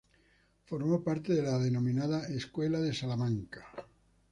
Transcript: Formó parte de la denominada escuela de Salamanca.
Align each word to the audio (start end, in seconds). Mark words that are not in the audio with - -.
Formó 0.65 1.03
parte 1.03 1.31
de 1.31 1.43
la 1.43 1.59
denominada 1.59 2.25
escuela 2.27 2.79
de 2.81 2.91
Salamanca. 2.91 3.67